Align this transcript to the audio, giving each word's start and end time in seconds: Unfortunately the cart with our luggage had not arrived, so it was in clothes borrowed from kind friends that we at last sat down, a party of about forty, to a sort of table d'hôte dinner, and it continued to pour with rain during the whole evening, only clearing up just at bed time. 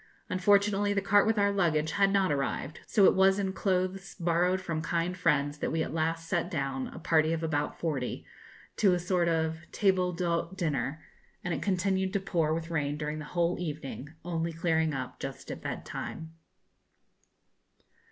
Unfortunately 0.29 0.93
the 0.93 0.99
cart 1.03 1.27
with 1.27 1.37
our 1.37 1.51
luggage 1.51 1.91
had 1.91 2.11
not 2.11 2.31
arrived, 2.31 2.79
so 2.87 3.05
it 3.05 3.13
was 3.13 3.37
in 3.37 3.53
clothes 3.53 4.15
borrowed 4.15 4.59
from 4.59 4.81
kind 4.81 5.15
friends 5.15 5.59
that 5.59 5.71
we 5.71 5.83
at 5.83 5.93
last 5.93 6.27
sat 6.27 6.49
down, 6.49 6.87
a 6.87 6.97
party 6.97 7.33
of 7.33 7.43
about 7.43 7.77
forty, 7.79 8.25
to 8.77 8.95
a 8.95 8.99
sort 8.99 9.27
of 9.27 9.59
table 9.71 10.11
d'hôte 10.11 10.57
dinner, 10.57 11.03
and 11.43 11.53
it 11.53 11.61
continued 11.61 12.13
to 12.13 12.19
pour 12.19 12.51
with 12.51 12.71
rain 12.71 12.97
during 12.97 13.19
the 13.19 13.25
whole 13.25 13.59
evening, 13.59 14.11
only 14.25 14.51
clearing 14.51 14.91
up 14.91 15.19
just 15.19 15.51
at 15.51 15.61
bed 15.61 15.85
time. 15.85 16.33